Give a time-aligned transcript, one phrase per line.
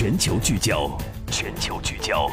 [0.00, 0.96] 全球聚焦，
[1.28, 2.30] 全球聚焦。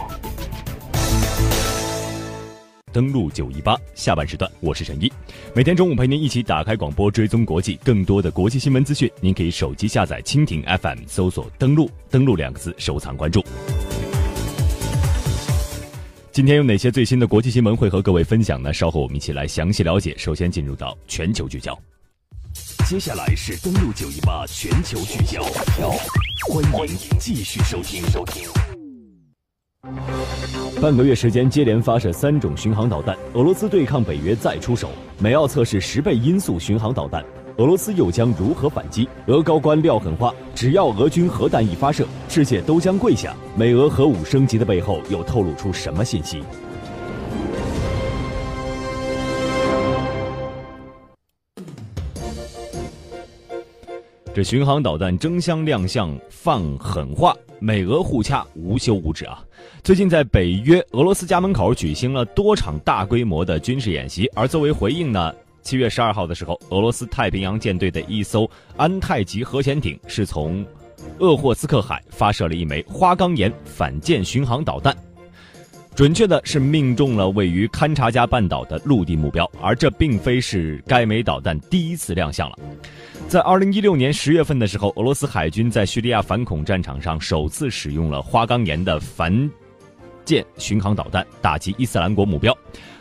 [2.94, 5.12] 登录九一八下半时段，我是陈一，
[5.56, 9.12] 每天中午陪您一起打开广播，追踪国际更多的国际新闻资讯。
[9.20, 13.44] 您可以手机下载蜻蜓 FM，搜索“登录”，登录两个字，收藏关注。
[16.32, 18.72] 今天有哪些最新的国际新闻会和各位分享呢？
[18.72, 20.16] 稍后我们一起来详细了解。
[20.20, 21.76] 首先进入到全球聚焦，
[22.88, 25.44] 接下来是登录九一八全球聚焦，
[26.44, 28.04] 欢迎继续收听。
[28.10, 28.50] 收听。
[30.82, 37.24] 半个月时间接连发射三种巡航导弹，俄罗斯对抗北约再出手，美澳测试十倍音速巡航导弹。
[37.58, 39.08] 俄罗斯又将如何反击？
[39.28, 43.34] 俄高官撂狠话，只要俄军核弹一发射，世界都将跪下。
[43.56, 46.44] 美俄核武升级的背后又透露出什么信息？
[54.36, 59.42] 这巡航导弹争相亮相，放狠话，美俄互掐无休无止啊！
[59.82, 65.34] 最近在北约俄罗斯家门口举行了多场大规模的军事演习，而作为回应呢？
[65.64, 70.66] 七月十二号的时候，俄罗斯太平洋舰队的一艘安泰级核潜艇是从
[71.20, 74.94] 鄂霍次克海发射了一枚花岗岩反舰巡航导弹，
[75.96, 82.60] 准确的是命中了位于勘察加半岛的陆地目标，而这并非是该枚导弹第一次亮相了。
[83.28, 89.52] 在二零一六年十月份的时候，俄罗斯海军在叙利亚反恐战场上首次使用了花岗岩的反
[90.24, 92.56] 舰巡航导弹打击伊斯兰国目标，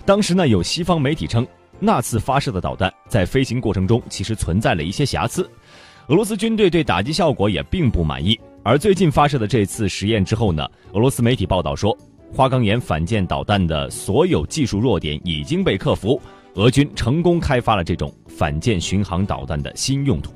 [0.07, 1.47] 当时呢有西方媒体称。
[1.79, 5.49] 那次发射的导弹在飞行过程中其实存在了一些瑕疵，
[6.07, 8.39] 俄罗斯军队对打击效果也并不满意。
[8.63, 11.97] 而最近发射的这次实验之后呢，俄罗斯媒体报道说，
[12.33, 16.19] 花岗岩反舰导弹的所有技术弱点已经被克服，
[16.55, 20.33] 俄军成功开发了这种反舰巡航导弹的新用途。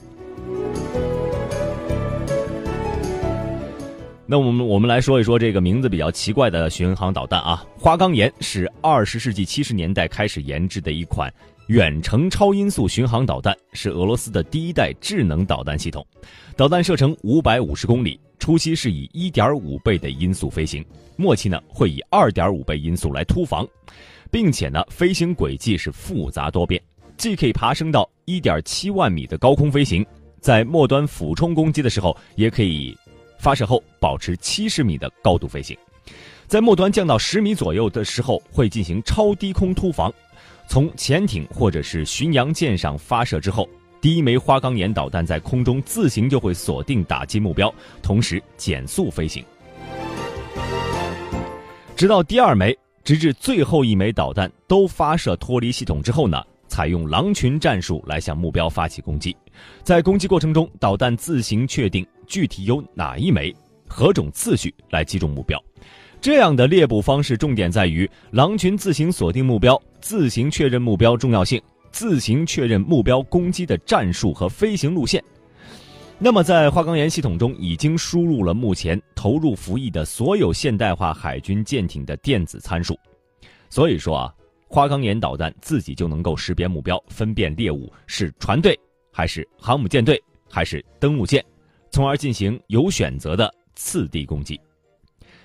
[4.27, 11.33] 那我们我们来说一说这个名字比较奇怪的巡航导弹啊，花岗岩是二十世纪七十年代开始研制的一款
[11.69, 16.05] 远程超音速巡航导弹，是俄罗斯的第一代智能导弹系统。
[16.57, 20.85] 导弹射程五百五十公里，初期是以一点五倍的音速飞行，
[21.17, 23.67] 末期呢会以二点五倍音速来突防，
[24.31, 26.83] 并且呢飞行轨迹是复杂多变，
[27.17, 30.05] 既可以爬升到一点七万米的高空飞行，
[30.41, 32.97] 在末端俯冲攻击的时候也可以。
[33.41, 35.79] 发射后保持七十米的高度飞行，
[36.49, 40.13] 在末端降到十米左右的时候会进行超低空突防。
[40.67, 43.69] 从潜艇或者是巡洋舰上发射之后，
[44.01, 47.73] 第一枚花岗岩导弹在空中自行就会锁定打击目标，
[48.03, 49.45] 同时减速飞行，
[51.95, 52.77] 直到第二枚，
[53.09, 56.45] 直至最后一枚导弹都发射脱离系统之后呢？
[56.67, 59.35] 采用狼群战术来向目标发起攻击，
[59.83, 63.51] 在攻击过程中，导弹自行确定具体有哪一枚、
[63.89, 65.59] 何种次序来击中目标。
[66.21, 71.59] 这样的猎捕方式重点在于狼群自行锁定目标、自行确认目标重要性、
[71.91, 75.25] 自行确认目标攻击的战术和飞行路线。
[76.21, 82.99] 那么，在花岗岩系统中已经输入了目前投入服役的所有现代化海军舰艇的电子参数，
[83.71, 84.35] 所以说啊。
[84.71, 88.79] 花岗岩导弹自己就能够识别目标，分辨猎物是船队
[89.11, 91.43] 还是航母舰队还是登陆舰，
[91.91, 94.61] 从而进行有选择的次地攻击，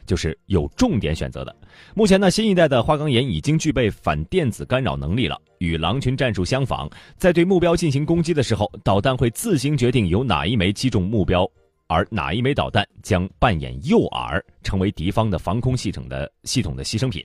[0.05, 1.55] 就是有重点选择的。
[1.93, 11.49] 目前呢，新一代的花岗岩已经具备反电子干扰能力了，与狼群战术相仿，在对目标进行攻击的时候，导弹会自行决定由哪一枚击中目标，
[11.87, 17.23] 而哪一枚导弹将扮演诱饵，成为敌方的防空系统的系统的牺牲品。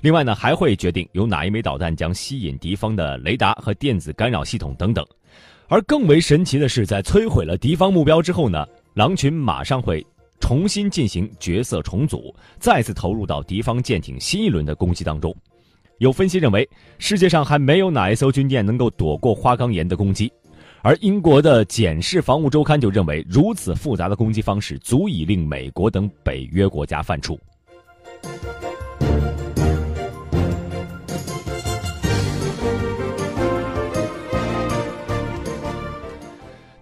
[0.00, 5.04] 另外呢，还会决定有哪一枚导弹将吸引敌方的雷达和电子干扰系统等等。
[5.68, 10.04] 而更为神奇的是，在摧毁了敌方目标之后呢，狼群马上会
[10.40, 15.34] 重新进行角色重组，再次投入到敌方舰艇新一轮的攻击当中。
[15.98, 16.68] 有分析认为，
[16.98, 20.32] 世界上还没有哪一艘军舰能够躲过花岗岩的攻击。
[20.80, 27.36] 而英国的《简氏防务周刊》就认为，如此复杂的攻击方式足以令美国等北约国家犯怵。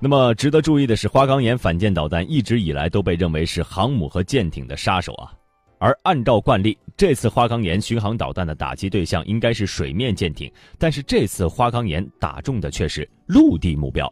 [0.06, 5.35] 那么值得注意的是，花岗岩反舰导弹一直以来都被认为是航母和舰艇的杀手啊。
[5.81, 10.49] 而按照惯例，这次花岗岩巡航导弹的打击对象应该是水面舰艇，
[10.79, 14.08] 但是这次花岗岩打中的却是陆地目标。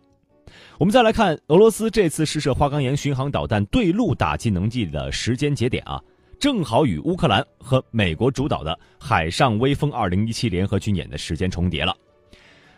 [0.80, 6.02] 我们再来看俄罗斯这次试射花岗岩巡航导弹对陆打击能力的时间节点啊，
[6.40, 11.94] 正好与乌克兰和美国主导的海上威风二零一七联合军演的时间重叠了。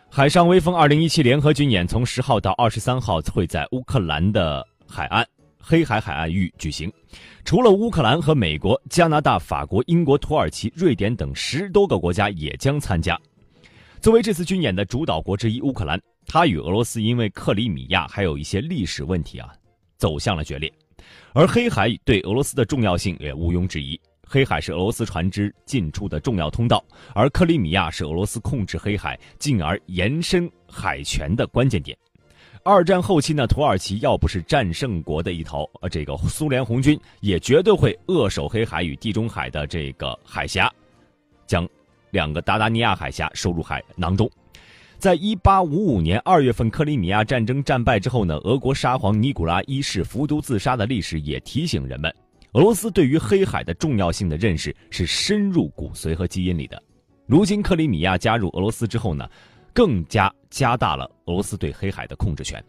[0.09, 5.27] 海上威风二零一七联合军演从十号到二十三号会在乌克兰的海岸
[5.59, 6.91] 黑海海岸域举行。
[7.45, 13.19] 除了乌克兰和美国，加拿大、法国、英国、土耳其、瑞典等十多个国家也将参加。
[14.01, 19.49] 作为这次军演的主导国之一，乌克兰，它与俄罗斯因为克里米亚还有一些历史问题啊，
[19.97, 20.71] 走向了决裂。
[21.33, 23.99] 而黑海对俄罗斯的重要性也毋庸置疑。
[24.29, 26.83] 黑海是俄罗斯船只进出的重要通道，
[27.15, 31.97] 而克里米亚是俄罗斯控制黑海进而延伸海权的关键点。
[32.63, 40.69] 二战后期呢，土耳其要不是战胜国的一头，呃，这个苏联红军也绝对会扼守黑海与地中海的这个海峡，
[41.45, 41.65] 将
[42.11, 44.29] 两个达达尼亚海峡收入海囊中。
[44.97, 52.13] 在一八五五年二月份克里米亚战争战败之后呢，俄国沙皇尼古拉一世服毒自杀的历史也提醒人们。
[52.57, 56.81] 俄罗斯对于黑海的重要性的认识是深入骨髓和基因里的。
[57.27, 59.29] 如今克里米亚加入俄罗斯之后呢，
[59.71, 62.59] 更加加大了俄罗斯对黑海的控制权。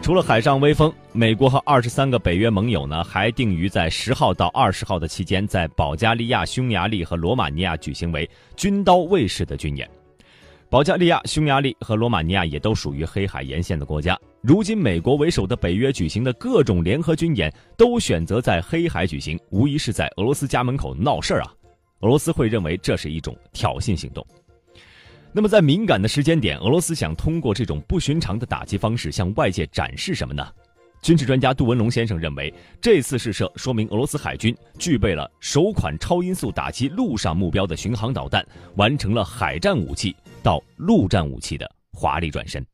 [0.00, 9.90] 除了海上威风，美国和二十三个北约盟友呢，还定于在十号到二十号的期间，在保加利亚、匈牙利和罗马尼亚举行为军刀卫士的军演。
[10.72, 14.18] 保加利亚、匈牙利和罗马尼亚也都属于黑海沿线的国家。
[14.40, 21.52] 如今，美国为首的北约举行的各种联合军演都选择在黑海举行，无疑是在俄罗斯家门口闹事儿啊！
[22.00, 24.26] 俄罗斯会认为这是一种挑衅行动。
[25.30, 30.42] 那么，在敏感的时间点，俄罗斯想通过这种不寻常的打击方式向外界展示什么呢？
[31.02, 38.46] 军事专家杜文龙先生认为，这次试射说明俄罗斯海军具备了首款超音速打击陆上目标的巡航导弹，
[38.76, 40.14] 完成了海战武器。
[40.44, 42.64] 到陆战武器的华丽转身。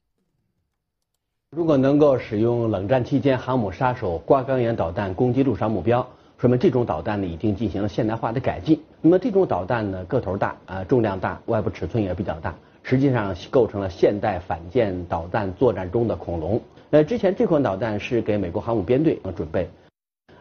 [1.57, 8.79] 如果能够使用冷战期间航母杀手瓜钢岩导弹攻击陆上目标，说明这种导弹呢已经进行了现代化的改进。
[9.01, 16.61] 那么这种导弹呢个头大啊，重量大，外部尺寸也比较大，实际上构成了现代反舰导弹作战中的恐龙。
[16.91, 19.69] 呃，之前这款导弹是给美国航母编队啊准备。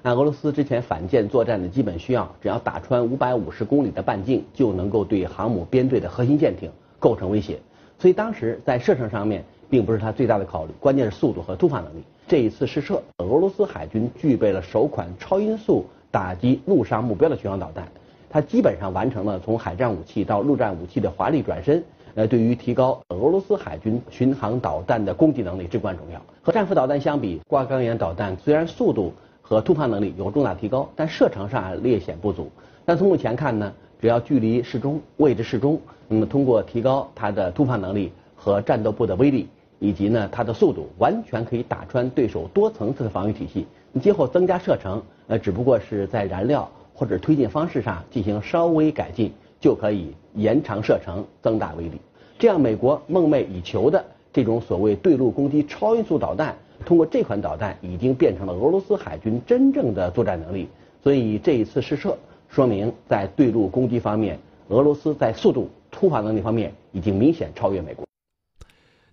[0.02, 6.72] 按俄罗斯之前反舰作战的基本需要，只要打穿五百五十公里的半径，就能够对航母编队的核心舰艇。
[7.00, 7.60] 构成威胁，
[8.00, 12.02] 所以当时在射程上面并不是它最大的考虑，关键是速度和突发能力。
[12.28, 17.88] 这一次试射，俄罗斯海军具备了首款超音速打击陆上目标的巡航导弹，
[18.32, 21.84] 它基本上完成了从海战武器到陆战武器的华丽转身。
[22.18, 26.20] 呃，对于提高俄罗斯海军巡航导弹的攻击能力至关重要。
[26.42, 32.50] 和战斧导弹相比，挂钢岩导弹虽然速度和突防能力有重大提高，但射程上略显不足。
[32.86, 33.72] 但从目前看呢？
[34.02, 39.48] 只要距离适中，位置适中，那么通过提高它的突防能力和战斗部的威力，
[39.78, 43.68] 以及呢它的速度，完全可以打穿对手多层次的防御体系。
[43.92, 52.00] 你今后增加射程，呃，只不过是在燃料或者推进方式上进行稍微改进，就可以延长射程，增大威力。
[52.40, 56.56] 这样，美国梦寐以求的这种所谓对陆攻击超音速导弹，
[56.86, 60.68] 通过这款导弹已经变成了俄罗斯海军真正的作战能力。
[61.04, 62.18] 所以这一次试射。
[62.50, 64.40] 说明在对陆攻击方面，
[64.70, 68.06] 俄罗斯在速度、突发能力方面已经明显超越美国。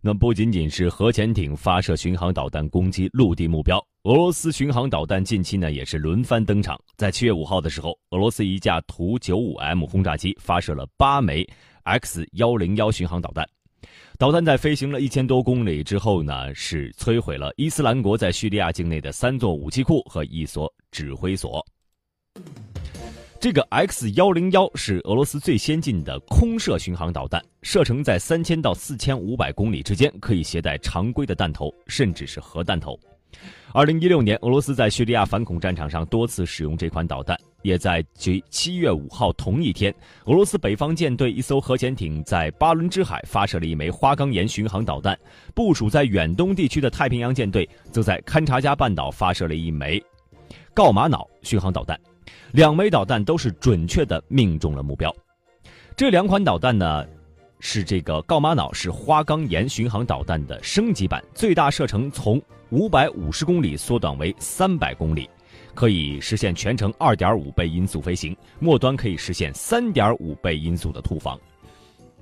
[0.00, 6.78] 那不仅仅是核潜艇发射巡航导弹攻击陆地目标，俄罗斯巡航导弹近期呢也是轮番登场。
[6.96, 11.44] 在七月五号的时候，俄罗斯一架图九五 M 轰炸机发射了八枚
[11.84, 13.46] X 幺零幺巡航导弹，
[14.18, 21.64] 导弹在飞行了一千多公里之后呢，是摧毁了伊斯兰国在叙利亚境内的三座武器库和一所指挥所。
[23.38, 32.98] 这个 X 幺零幺是俄罗斯最先进的空射巡航导弹，射程在三千到四千五百公里之间，可以携带常规的弹头，甚至是核弹头。
[33.72, 39.92] 二零一六年，俄罗斯在叙利亚反恐战场上多次使用这款导弹，也在七七月五号同一天，
[40.26, 45.18] 俄罗斯北方舰队一艘核潜艇在巴伦支海发射了一枚花岗岩巡航导弹，
[45.54, 50.00] 部署在远东地区的太平洋舰队则在勘察加半岛发射了一枚
[50.72, 51.98] 锆玛瑙巡航导弹。
[52.52, 55.12] 两枚导弹都是准确的命中了目标。
[55.96, 57.04] 这两款导弹呢，
[57.58, 62.40] 是这个锆玛瑙是花岗岩巡航导弹的升级版，最大射程从
[62.70, 65.28] 五百五十公里缩短为三百公里，
[65.74, 71.38] 可以实现全程二点五倍音速飞行，末端可以实现三点五倍音速的突防，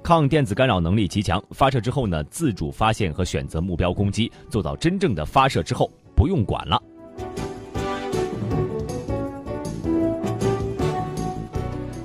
[0.02, 1.42] 抗电子干扰能力极强。
[1.52, 6.82] 发射之后呢，自主发现和选择目标攻击，做到真正的发射之后不用管了。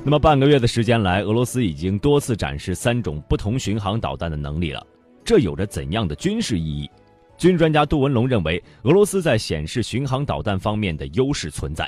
[0.06, 4.86] 那么半个月的时间来，俄罗斯已经多次展示三种不同巡航导弹的能力了。
[5.26, 6.90] 这有着怎样的军事意义？
[7.38, 11.88] 军专家杜文龙认为，俄罗斯在显示巡航导弹方面的优势存在。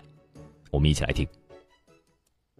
[0.69, 1.27] 我们一起来听。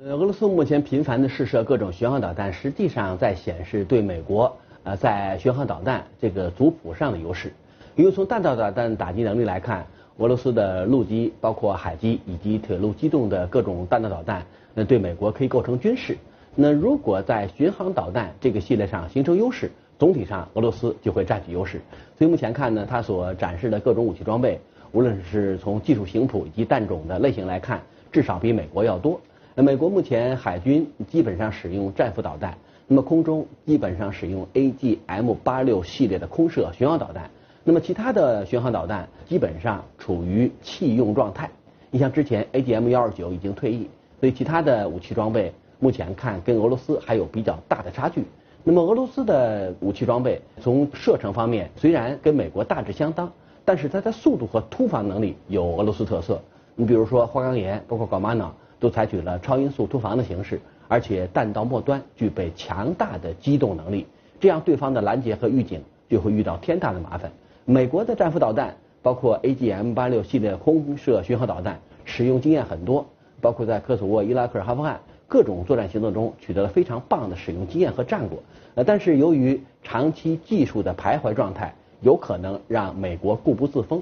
[0.02, 7.54] 呃，俄罗斯目前频繁的试射各种巡航导弹，实际上在显示对美国呃，在巡航导弹这个族谱上的优势。
[7.96, 9.86] 因为从弹道导弹打击能力来看，
[10.18, 14.44] 俄罗斯的陆基、包括海基以及铁路机动的各种弹道导弹，
[14.74, 16.18] 那对美国可以构成军事。
[16.56, 21.82] 那如果在巡航导弹这个系列上形成优势，总体上俄罗斯就会占据优势。
[22.18, 24.60] 所以目前看呢，它所展示的各种武器装备，
[24.94, 29.20] 无论是从技术型谱以及弹种的类型来看，至少比美国要多。
[29.54, 37.30] 那美国目前海军基本上使用战斧导弹，那么空中基本上使用 AGM-86 系列的空射巡航导弹。
[37.66, 41.52] 那么其他的巡航导弹基本上处于弃用状态。
[41.92, 43.90] 你像之前 AGM-129 已经退役，
[44.22, 48.24] 所以其他的武器装备目前看跟俄罗斯还有比较大的差距。
[48.70, 53.32] 那么俄罗斯的武器装备从射程方面虽然跟美国大致相当，
[53.66, 56.40] 但是它的速度和突防能力有俄罗斯特色。
[56.76, 58.54] 你比如说花岗岩，包括广玛瑙。
[58.80, 64.06] 都采取了超音速突防的形式，而且弹道末端具备强大的机动能力，
[64.40, 67.32] 这样对方的拦截和预警就会遇到天大的麻烦。
[67.66, 73.04] 美国的战斧导弹，包括 AGM-86 系列空射巡航导弹，使用经验很多，
[73.42, 75.00] 包括在科索沃、伊拉克、阿富汗
[75.30, 78.40] 各种作战行动中取得了非常棒的使用经验和战果。
[78.76, 84.02] 呃，但是由于长期技术的徘徊状态，有可能让美国固步自封，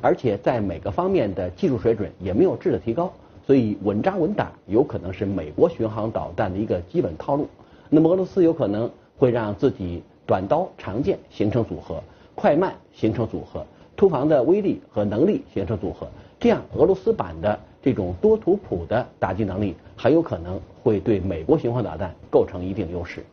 [0.00, 3.12] 而且在每个方面的技术水准也没有质的提高。
[3.46, 7.48] 所以稳扎稳打有可能是美国巡航导弹的一个基本套路。
[7.88, 12.02] 那么俄罗斯有可能会让自己短刀长剑形成组合，
[12.34, 13.64] 快慢形成组合，
[13.96, 16.08] 突防的威力和能力形成组合。
[16.38, 23.24] 这样俄罗斯版的这种多图谱的打击能力很有可能会对美国巡航导弹构成一定优势。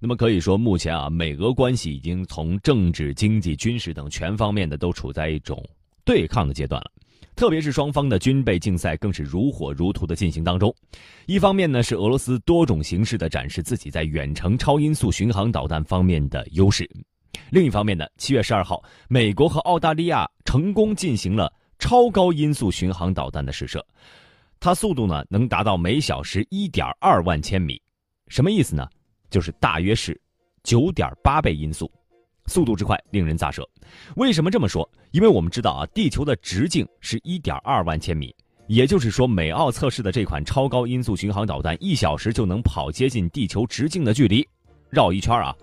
[0.00, 5.62] 那么可以说，目前啊，美俄关系已经从政治、经济、军事等全方面的都处在一种
[6.04, 6.90] 对抗的阶段了。
[7.34, 10.74] 特别是双方的军备竞赛更是如火如荼的进行当中。
[11.26, 16.84] 一方面呢，是俄罗斯多种形式的展示自己在远程超音速巡航导弹方面的优势；
[17.50, 23.84] 另一方面呢，七月十二号，美国和澳大利亚成功进行了超高音速巡航导弹的试射，
[24.58, 27.80] 它速度呢能达到每小时一点二万千米，
[28.28, 28.86] 什么意思呢？
[29.30, 30.20] 就是大约是
[30.62, 31.90] 九点八倍音速。
[32.46, 33.62] 速度之快令人咋舌，
[34.16, 34.88] 为什么这么说？
[35.10, 38.34] 因为我们知道啊，地球的直径是一点二万千米，
[38.68, 44.48] 也就是说，美澳测试的这款超高音速巡航导弹，一小时就能跑接近地球直径的距离，
[44.88, 45.54] 绕一圈啊。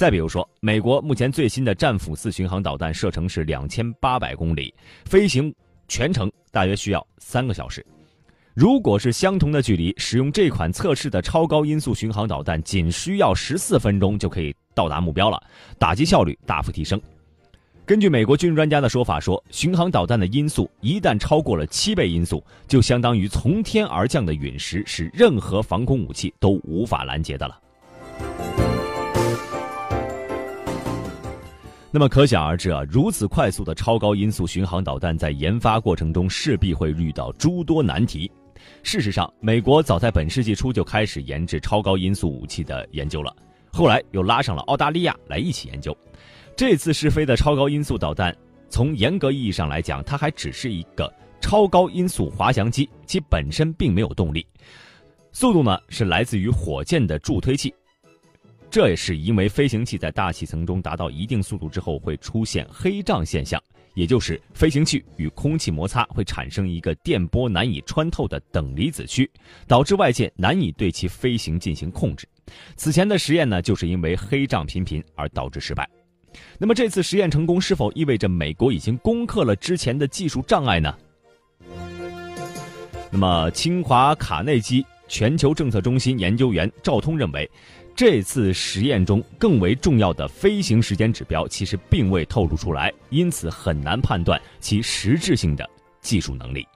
[0.00, 4.72] 再比如说，美国目前最新的战斧四巡航导弹射程是两千八百公里，
[5.04, 5.54] 飞行
[5.88, 7.84] 全程大约需要三个小时。
[8.54, 14.56] 如果是相同的距离，使用这款测试的超高音速巡航导弹，仅需要十四分钟就可以。
[14.74, 15.38] 到达目标了，
[15.78, 16.98] 打击效率大幅提升。
[17.84, 27.60] 根据美国军事专家的说法说，巡航导弹的音速一旦超过了七倍音速，就相当于从天而降的陨石，是任何防空武器都无法拦截的了。
[31.92, 38.30] 那么可想而知啊，如此快速的超高音速巡航导弹在研发过程中势必会遇到诸多难题。
[38.84, 43.34] 事实上，美国早在本世纪初就开始研制超高音速武器的研究了。
[43.72, 45.96] 后来又拉上了澳大利亚来一起研究。
[46.56, 48.36] 这次试飞的超高音速导弹，
[48.68, 54.46] 从严格意义上来讲，它还只是一个超高音速滑翔机，其本身并没有动力，
[55.32, 57.74] 速度呢是来自于火箭的助推器。
[58.70, 63.60] 这也是因为飞行器在大气层中达到一定速度之后会出现黑障现象，
[63.94, 69.28] 也就是飞行器与空气摩擦会产生一个电波难以穿透的等离子区，
[69.66, 72.28] 导致外界难以对其飞行进行控制。
[72.76, 75.88] 此前的实验呢，就是因为黑障频频而导致失败。
[76.56, 80.96] 那么这次实验成功，是否意味着美国已经攻克了之前的技术障碍呢？
[83.10, 87.50] 那么清华卡内基全球政策中心研究员赵通认为，
[88.02, 95.68] 这次实验中更为重要的飞行时间指标其实并未透露出来，因此很难判断其实质性的
[96.00, 96.66] 技术能力。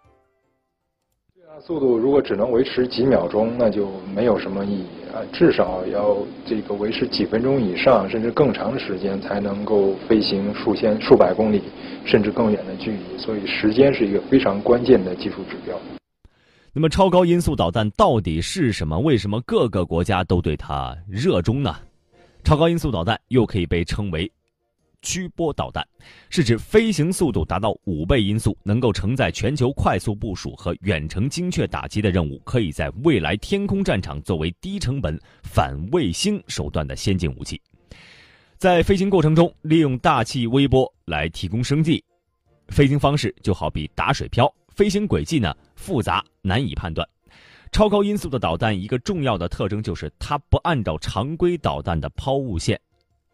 [1.63, 5.25] 速度如果只能维持几秒钟，那就没有什么意义啊！
[5.33, 11.63] 至少要这个维持几分钟以上，甚至更长的时间，才能够飞行数千、数百公里，
[12.05, 13.17] 甚至更远的距离。
[13.17, 15.75] 所以，时间是一个非常关键的技术指标。
[16.77, 18.99] 那么，超高音速导弹到底是什么？
[18.99, 21.77] 为什么各个国家都对它热衷呢？
[22.43, 24.29] 超高音速导弹又可以被称为。
[25.01, 25.87] 曲波导弹
[26.31, 37.61] 是指飞行速度达到五倍音速，能够承载全球快速部署和远程精确打击的任务，可以在未来天空战场作为低成本反卫星手段的先进武器。
[38.59, 42.03] 在飞行过程中，利用大气微波来提供生计。
[42.69, 47.09] 飞行方式就好比打水漂，飞行轨迹呢复杂难以判断。
[47.71, 52.81] 超高音速的导弹一个重要的特征就是它不按照常规导弹的抛物线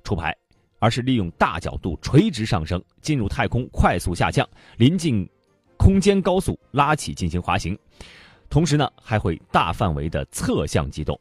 [0.02, 0.34] 出牌，
[0.78, 5.28] 而是利用大角度垂直上升，进入太空快速下降，临近
[5.76, 7.78] 空间高速拉起进行滑行。
[8.48, 11.18] 同时呢，还会大范围的侧向机动。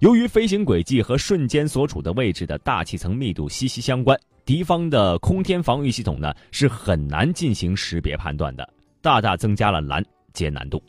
[0.00, 8.68] 由于飞行轨迹和瞬间所处的位置的大气层密度息息相关，敌方的空天防御系统呢是很难进行识别判断的，
[9.02, 10.82] 大大增加了拦截难度。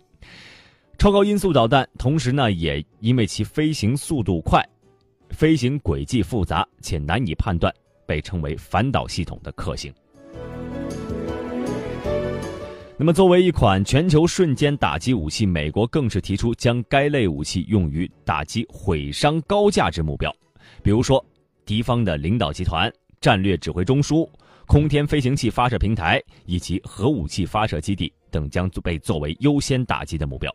[0.97, 4.63] 超高音速导弹同时呢，也因为其飞行速度快、
[5.31, 7.73] 飞行轨迹复杂且难以判断，
[8.05, 9.91] 被称为反导系统的克星。
[12.97, 20.31] 那么，作为一款全球瞬间打击武器，美国更是提出将该类武器用于打击毁伤高价值目标，
[20.83, 21.25] 比如说
[21.65, 24.29] 敌方的领导集团、战略指挥中枢、
[24.71, 30.49] 空天飞行器发射平台以及核武器发射基地等，将被作为优先打击的目标。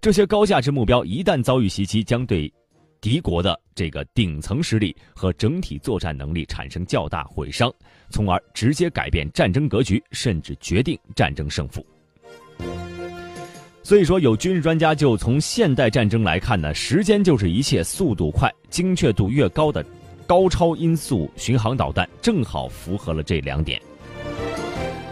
[0.00, 2.50] 这些高价值目标一旦遭遇袭击，将对
[2.98, 7.70] 敌国的这个顶层实力和整体作战能力产生较大毁伤。
[8.08, 11.84] 从而直接改变战争格局，甚至决定战争胜负。
[13.82, 19.84] 所以说，有军事专家就从现代战争来看呢，时间就是一切，速度快、精确度越高的
[20.32, 23.78] 高超音速巡航导弹，正好符合了这两点。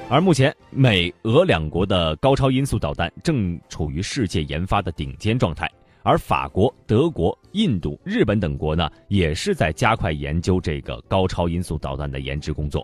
[0.09, 5.71] 而目前，美俄两国的高超音速导弹正处于世界研发的顶尖状态。
[6.05, 12.83] 而法国、德国、印度、日本等国呢，也是在加快研究这个高超音速导弹的研制工作。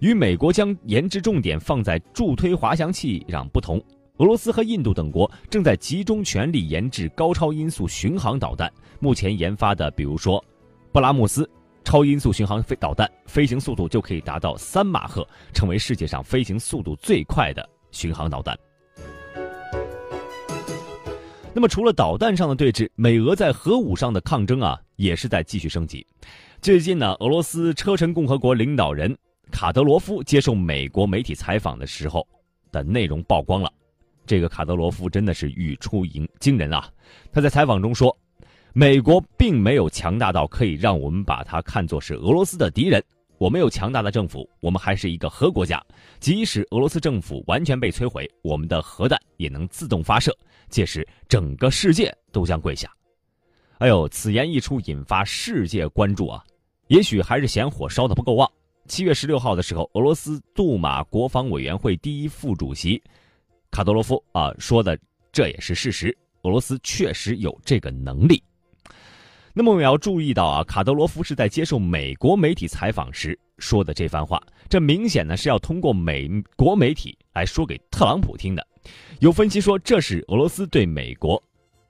[0.00, 3.78] 与美国将研制重点放在助推滑翔器上不同，
[4.16, 8.72] 俄罗斯和印度等国正在集中全力研制高超音速巡航导弹。
[9.00, 10.42] 目前研发的，比如说
[10.90, 11.46] 布拉姆斯
[11.84, 18.58] 超音速巡航飞导弹，飞行速度就可以达到三马赫，成为世界上飞行速度最快的巡航导弹。
[21.54, 26.04] 那么，除了导弹上的对峙，美俄在核武上的抗争啊，也是在继续升级。
[26.60, 29.16] 最近呢，俄罗斯车臣共和国领导人
[29.52, 32.26] 卡德罗夫接受美国媒体采访的时候
[32.72, 33.70] 的内容曝光了。
[34.26, 36.90] 这个卡德罗夫真的是语出惊惊人啊！
[37.30, 38.16] 他在采访中说
[38.76, 43.00] ：“美国并没有强大到可以让我们把它看作是俄罗斯的敌人。
[43.38, 45.80] 我们有强大的政府，我们还是一个核国家。
[46.18, 50.36] 即使俄罗斯政府完全被摧毁，我们的核弹也能自动发射。”
[50.68, 52.90] 届时，整个世界都将跪下。
[53.78, 56.42] 哎呦，此言一出，引发世界关注啊！
[56.88, 58.50] 也许还是嫌火烧的不够旺。
[58.88, 63.00] 七月十六号的时候，俄罗斯杜马国防委员会第一副主席
[63.70, 64.98] 卡多罗夫啊说的，
[65.30, 66.16] 这也是事实。
[66.42, 68.42] 俄罗斯确实有这个能力。
[69.56, 78.66] 那么我们要注意到啊，卡德罗夫是在接受美国媒体采访时说的这番话，这明显呢是要通过美国媒体来说给特朗普听的。
[79.20, 81.40] 有分析说，这是俄罗斯对美国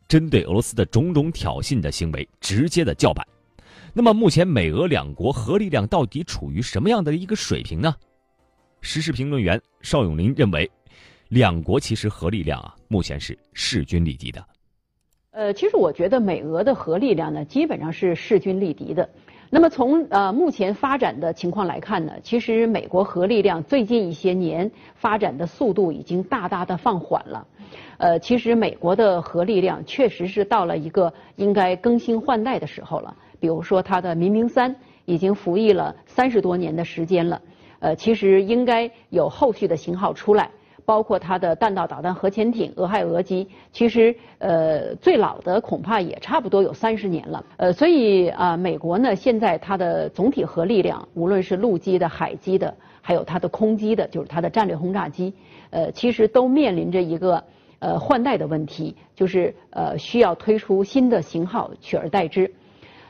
[0.07, 3.27] 针对俄罗斯的种种挑衅的行为直接的叫板。
[3.95, 7.97] 那么，目前美俄两国核力量到底处于什么样的一个水平呢？
[8.83, 10.71] 时事评论员邵永林认为，
[11.29, 14.47] 两国其实核力量啊，目前是势均力敌的。
[15.37, 19.09] 呃，其实我觉得美俄的核力量呢，基本上是势均力敌的。
[19.51, 27.45] 那么从呃目前发展的情况来看呢，其实美国核力量最近一些年发展的速度已经大大的放缓了。
[27.99, 33.17] 呃，其实美国的核力量确实是到了一个应该更新换代的时候了。
[33.41, 37.43] 比如说它的“民兵三”已经服役了三十多年的时间了，
[37.81, 40.49] 呃，其实应该有后续的型号出来。
[40.85, 55.33] 包括它的弹道导弹核潜艇俄亥俄级，其实呃最老的恐怕也差不多有三十年了，呃，所以啊，美国呢现在它的总体核力量，无论是陆基的、海基的，还有它的空基的，就是它的战略轰炸机，
[55.71, 57.43] 呃，其实都面临着一个
[57.79, 62.53] 呃换代的问题，就是呃需要推出新的型号取而代之。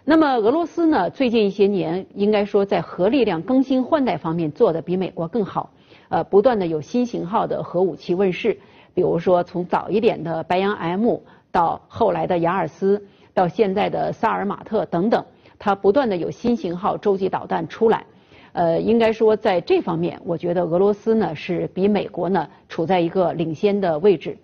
[0.04, 5.70] 那么俄罗斯呢，最近一些年应该说在核力量更新换代方面做的比美国更好。
[6.08, 8.58] 呃，不断的有新型号的核武器问世，
[8.92, 11.18] 比如说从早一点的白杨 M
[11.50, 15.24] 到后来的雅尔斯，到现在的萨尔马特等等，
[15.58, 18.04] 它不断的有新型号洲际导弹出来。
[18.52, 24.36] 呃，应该说在这方面，我觉得俄罗斯呢是比美国呢处在一个领先的位置。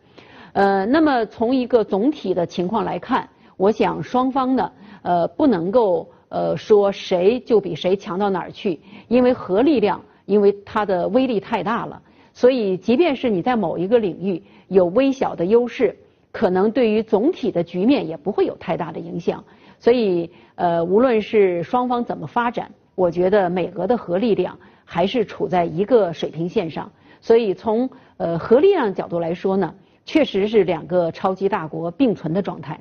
[0.53, 10.01] 呃，那么从一个总体的情况来看，我想双方呢，呃，不能够呃说谁就比谁强到哪儿去，因为核力量。
[10.31, 12.01] 因为它的威力太大了，
[12.33, 15.97] 所以即便是你在某一个领域有微小的优势，
[16.31, 19.43] 可能对于总体的局面也不会有太大的影响。
[19.81, 26.89] 所以，呃，无论是双方怎么发展，我觉得美俄的核力量还是处在一个水平线上。
[27.21, 32.79] 所以，从呃核力量角度来说呢，确实是两个超级大国并存的状态。